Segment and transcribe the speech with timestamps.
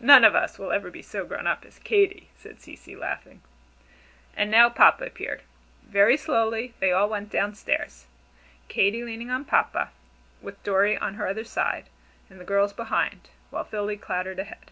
[0.00, 3.42] "None of us will ever be so 'grown up' as Katy," said Cecy, laughing.
[4.36, 5.42] And now Papa appeared.
[5.82, 8.06] Very slowly they all went down stairs,
[8.68, 9.90] Katy leaning on Papa,
[10.40, 11.88] with Dorry on her other side,
[12.30, 14.70] and the girls behind, while Philly clattered ahead.